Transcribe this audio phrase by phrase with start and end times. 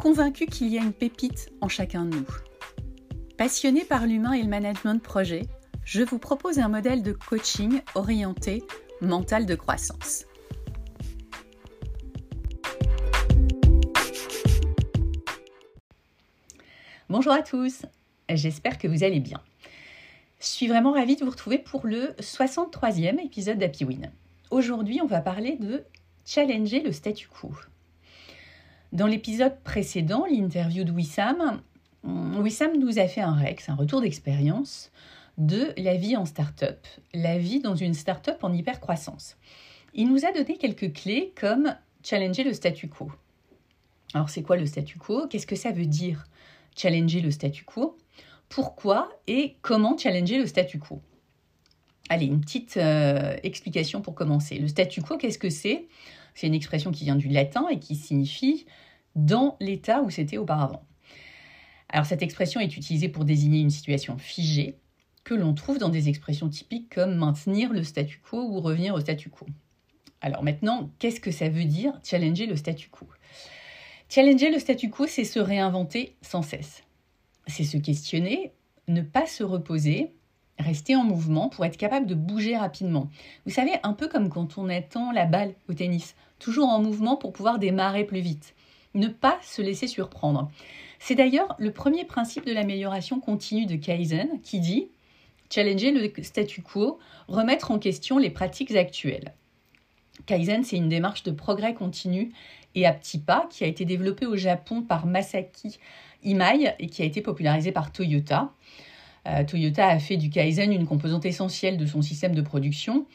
[0.00, 2.26] convaincu qu'il y a une pépite en chacun de nous.
[3.36, 5.42] Passionné par l'humain et le management de projet,
[5.84, 8.64] je vous propose un modèle de coaching orienté
[9.02, 10.24] mental de croissance.
[17.10, 17.82] Bonjour à tous,
[18.30, 19.42] j'espère que vous allez bien.
[20.40, 24.10] Je suis vraiment ravie de vous retrouver pour le 63e épisode d'Happy Win.
[24.50, 25.84] Aujourd'hui, on va parler de
[26.24, 27.52] challenger le statu quo.
[28.92, 31.62] Dans l'épisode précédent, l'interview de Wissam,
[32.02, 34.90] Wissam nous a fait un REX, un retour d'expérience
[35.38, 39.36] de la vie en start-up, la vie dans une start-up en hyper-croissance.
[39.94, 43.12] Il nous a donné quelques clés comme challenger le statu quo.
[44.12, 45.28] Alors, c'est quoi le statu quo?
[45.28, 46.24] Qu'est-ce que ça veut dire
[46.76, 47.96] challenger le statu quo?
[48.48, 51.00] Pourquoi et comment challenger le statu quo?
[52.08, 54.58] Allez, une petite euh, explication pour commencer.
[54.58, 55.86] Le statu quo, qu'est-ce que c'est?
[56.34, 58.66] C'est une expression qui vient du latin et qui signifie
[59.16, 60.84] dans l'état où c'était auparavant.
[61.88, 64.76] Alors cette expression est utilisée pour désigner une situation figée
[65.24, 69.00] que l'on trouve dans des expressions typiques comme maintenir le statu quo ou revenir au
[69.00, 69.46] statu quo.
[70.20, 73.06] Alors maintenant, qu'est-ce que ça veut dire challenger le statu quo?
[74.08, 76.82] Challenger le statu quo, c'est se réinventer sans cesse.
[77.46, 78.52] C'est se questionner,
[78.88, 80.12] ne pas se reposer,
[80.60, 83.08] rester en mouvement pour être capable de bouger rapidement.
[83.46, 87.16] Vous savez, un peu comme quand on attend la balle au tennis, toujours en mouvement
[87.16, 88.54] pour pouvoir démarrer plus vite.
[88.94, 90.50] Ne pas se laisser surprendre.
[90.98, 94.88] C'est d'ailleurs le premier principe de l'amélioration continue de Kaizen qui dit
[95.52, 96.98] challenger le statu quo,
[97.28, 99.34] remettre en question les pratiques actuelles.
[100.26, 102.32] Kaizen, c'est une démarche de progrès continu
[102.74, 105.78] et à petits pas qui a été développée au Japon par Masaki
[106.22, 108.52] Imai et qui a été popularisée par Toyota.
[109.26, 113.06] Euh, Toyota a fait du Kaizen une composante essentielle de son système de production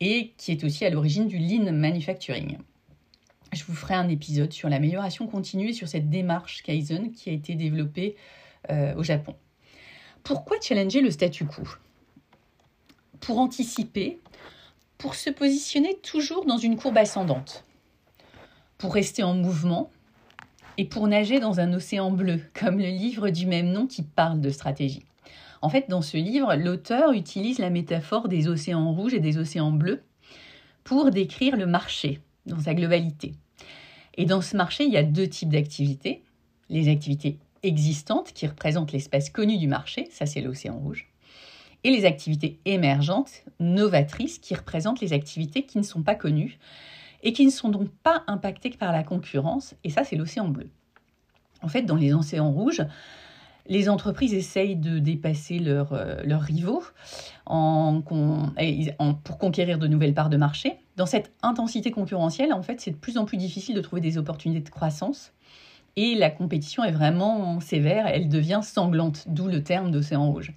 [0.00, 2.58] et qui est aussi à l'origine du lean manufacturing.
[3.52, 7.32] Je vous ferai un épisode sur l'amélioration continue et sur cette démarche Kaizen qui a
[7.32, 8.16] été développée
[8.70, 9.36] euh, au Japon.
[10.24, 11.62] Pourquoi challenger le statu quo?
[13.20, 14.18] Pour anticiper,
[14.98, 17.64] pour se positionner toujours dans une courbe ascendante,
[18.78, 19.90] pour rester en mouvement
[20.78, 24.40] et pour nager dans un océan bleu, comme le livre du même nom qui parle
[24.40, 25.04] de stratégie.
[25.64, 29.72] En fait, dans ce livre, l'auteur utilise la métaphore des océans rouges et des océans
[29.72, 30.02] bleus
[30.84, 33.32] pour décrire le marché dans sa globalité.
[34.18, 36.22] Et dans ce marché, il y a deux types d'activités.
[36.68, 41.08] Les activités existantes qui représentent l'espace connu du marché, ça c'est l'océan rouge,
[41.82, 46.58] et les activités émergentes, novatrices, qui représentent les activités qui ne sont pas connues
[47.22, 50.68] et qui ne sont donc pas impactées par la concurrence, et ça c'est l'océan bleu.
[51.62, 52.82] En fait, dans les océans rouges,
[53.66, 56.82] les entreprises essayent de dépasser leurs, euh, rivaux
[57.46, 60.76] pour conquérir de nouvelles parts de marché.
[60.96, 64.18] Dans cette intensité concurrentielle, en fait, c'est de plus en plus difficile de trouver des
[64.18, 65.32] opportunités de croissance.
[65.96, 70.52] Et la compétition est vraiment sévère, elle devient sanglante, d'où le terme d'océan rouge.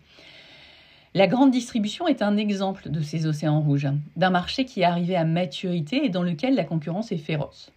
[1.13, 5.15] La grande distribution est un exemple de ces océans rouges, d'un marché qui est arrivé
[5.15, 7.71] à maturité et dans lequel la concurrence est féroce.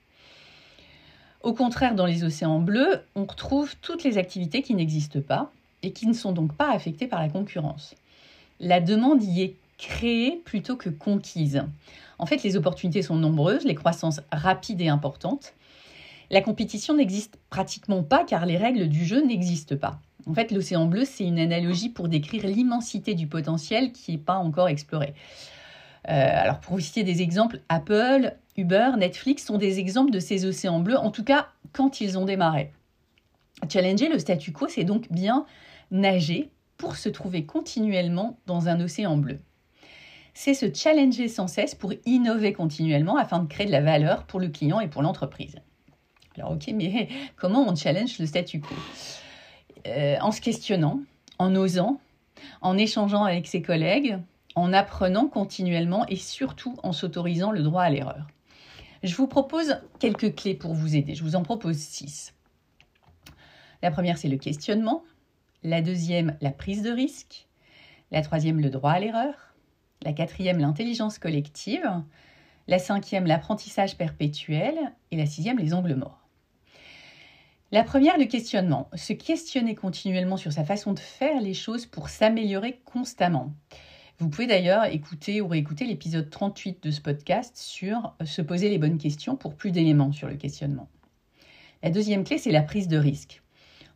[1.42, 5.50] Au contraire, dans les océans bleus, on retrouve toutes les activités qui n'existent pas
[5.82, 7.94] et qui ne sont donc pas affectées par la concurrence.
[8.60, 11.62] La demande y est créée plutôt que conquise.
[12.18, 15.54] En fait, les opportunités sont nombreuses, les croissances rapides et importantes.
[16.30, 19.98] La compétition n'existe pratiquement pas car les règles du jeu n'existent pas.
[20.26, 24.36] En fait, l'océan bleu, c'est une analogie pour décrire l'immensité du potentiel qui n'est pas
[24.36, 25.14] encore exploré.
[26.08, 30.44] Euh, alors, pour vous citer des exemples, Apple, Uber, Netflix sont des exemples de ces
[30.44, 32.72] océans bleus, en tout cas quand ils ont démarré.
[33.70, 35.46] Challenger le statu quo, c'est donc bien
[35.90, 39.38] nager pour se trouver continuellement dans un océan bleu.
[40.34, 44.40] C'est se challenger sans cesse pour innover continuellement afin de créer de la valeur pour
[44.40, 45.56] le client et pour l'entreprise.
[46.36, 48.74] Alors ok, mais comment on challenge le statu quo?
[49.86, 51.00] Euh, En se questionnant,
[51.38, 51.98] en osant,
[52.60, 54.18] en échangeant avec ses collègues,
[54.54, 58.26] en apprenant continuellement et surtout en s'autorisant le droit à l'erreur.
[59.02, 61.14] Je vous propose quelques clés pour vous aider.
[61.14, 62.34] Je vous en propose six.
[63.82, 65.02] La première, c'est le questionnement.
[65.62, 67.48] La deuxième, la prise de risque.
[68.10, 69.54] La troisième, le droit à l'erreur.
[70.02, 71.88] La quatrième, l'intelligence collective.
[72.68, 74.76] La cinquième, l'apprentissage perpétuel.
[75.10, 76.28] Et la sixième, les angles morts.
[77.72, 78.90] La première, le questionnement.
[78.94, 83.54] Se questionner continuellement sur sa façon de faire les choses pour s'améliorer constamment.
[84.20, 88.76] Vous pouvez d'ailleurs écouter ou réécouter l'épisode 38 de ce podcast sur se poser les
[88.76, 90.90] bonnes questions pour plus d'éléments sur le questionnement.
[91.82, 93.42] La deuxième clé, c'est la prise de risque.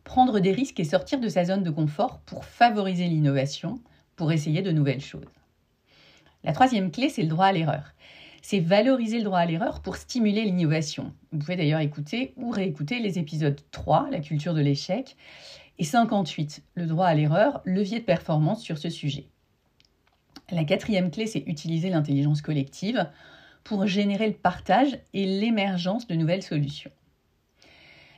[0.03, 3.79] Prendre des risques et sortir de sa zone de confort pour favoriser l'innovation,
[4.15, 5.29] pour essayer de nouvelles choses.
[6.43, 7.93] La troisième clé, c'est le droit à l'erreur
[8.41, 11.13] c'est valoriser le droit à l'erreur pour stimuler l'innovation.
[11.31, 15.17] Vous pouvez d'ailleurs écouter ou réécouter les épisodes 3, la culture de l'échec,
[15.79, 19.31] et 58, le droit à l'erreur, levier de performance sur ce sujet.
[20.51, 23.09] La quatrième clé, c'est utiliser l'intelligence collective
[23.63, 26.91] pour générer le partage et l'émergence de nouvelles solutions.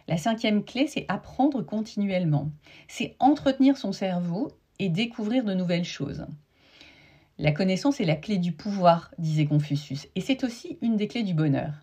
[0.08, 2.52] La cinquième clé, c'est apprendre continuellement.
[2.88, 6.26] C'est entretenir son cerveau et découvrir de nouvelles choses.
[7.40, 11.24] La connaissance est la clé du pouvoir, disait Confucius, et c'est aussi une des clés
[11.24, 11.74] du bonheur.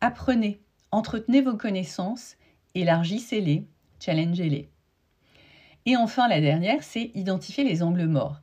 [0.00, 0.60] Apprenez,
[0.92, 2.36] entretenez vos connaissances,
[2.74, 3.66] élargissez-les,
[3.98, 4.68] challengez-les.
[5.86, 8.40] Et enfin, la dernière, c'est identifier les angles morts.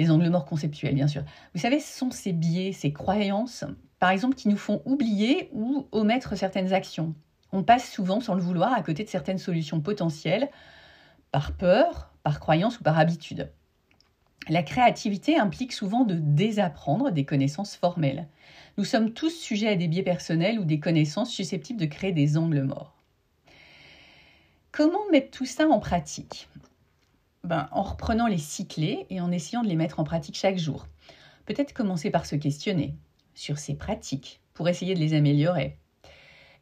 [0.00, 1.24] Les angles morts conceptuels, bien sûr.
[1.52, 3.66] Vous savez, ce sont ces biais, ces croyances,
[3.98, 7.14] par exemple, qui nous font oublier ou omettre certaines actions.
[7.52, 10.48] On passe souvent, sans le vouloir, à côté de certaines solutions potentielles,
[11.32, 13.52] par peur, par croyance ou par habitude.
[14.48, 18.26] La créativité implique souvent de désapprendre des connaissances formelles.
[18.78, 22.38] Nous sommes tous sujets à des biais personnels ou des connaissances susceptibles de créer des
[22.38, 22.96] angles morts.
[24.72, 26.48] Comment mettre tout ça en pratique?
[27.44, 30.86] Ben, En reprenant les cyclés et en essayant de les mettre en pratique chaque jour.
[31.46, 32.96] Peut-être commencer par se questionner
[33.34, 35.78] sur ses pratiques pour essayer de les améliorer.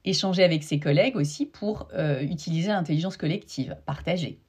[0.04, 4.40] Échanger avec ses collègues aussi pour euh, utiliser l'intelligence collective, partager.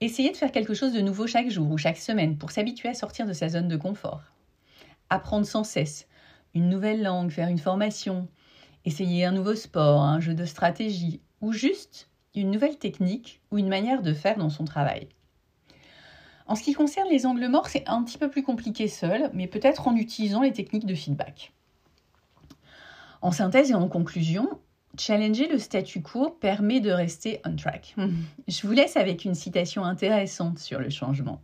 [0.00, 2.94] Essayez de faire quelque chose de nouveau chaque jour ou chaque semaine pour s'habituer à
[2.94, 4.22] sortir de sa zone de confort.
[5.10, 6.08] Apprendre sans cesse
[6.54, 8.28] une nouvelle langue, faire une formation,
[8.84, 13.68] essayer un nouveau sport, un jeu de stratégie ou juste une nouvelle technique ou une
[13.68, 15.08] manière de faire dans son travail.
[16.46, 19.46] En ce qui concerne les angles morts, c'est un petit peu plus compliqué seul, mais
[19.46, 21.52] peut-être en utilisant les techniques de feedback.
[23.22, 24.58] En synthèse et en conclusion,
[24.98, 27.96] Challenger le statu quo permet de rester on track.
[28.46, 31.40] Je vous laisse avec une citation intéressante sur le changement.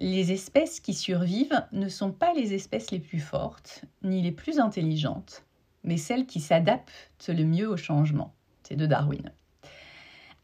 [0.00, 4.58] Les espèces qui survivent ne sont pas les espèces les plus fortes, ni les plus
[4.58, 5.44] intelligentes,
[5.84, 8.34] mais celles qui s'adaptent le mieux au changement.
[8.64, 9.30] C'est de Darwin.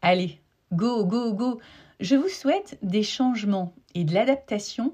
[0.01, 0.39] Allez,
[0.71, 1.59] go, go, go.
[2.03, 4.93] Je vous souhaite des changements et de l'adaptation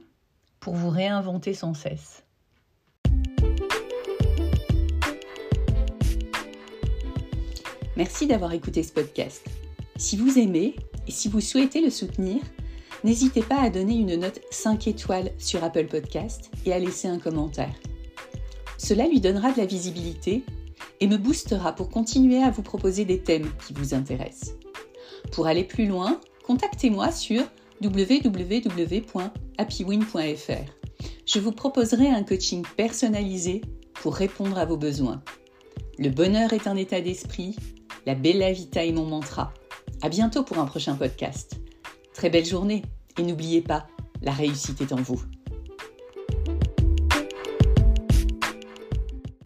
[0.59, 2.23] pour vous réinventer sans cesse.
[7.97, 9.43] Merci d'avoir écouté ce podcast.
[9.95, 10.75] Si vous aimez
[11.07, 12.43] et si vous souhaitez le soutenir,
[13.03, 17.17] n'hésitez pas à donner une note 5 étoiles sur Apple Podcast et à laisser un
[17.17, 17.73] commentaire.
[18.77, 20.43] Cela lui donnera de la visibilité
[20.99, 24.53] et me boostera pour continuer à vous proposer des thèmes qui vous intéressent.
[25.31, 27.43] Pour aller plus loin, contactez-moi sur
[27.79, 28.41] www.happywin.fr.
[31.27, 33.61] Je vous proposerai un coaching personnalisé
[33.93, 35.21] pour répondre à vos besoins.
[35.99, 37.55] Le bonheur est un état d'esprit
[38.07, 39.53] la Bella Vita est mon mantra.
[40.01, 41.59] À bientôt pour un prochain podcast.
[42.15, 42.81] Très belle journée
[43.19, 43.85] et n'oubliez pas,
[44.23, 45.21] la réussite est en vous.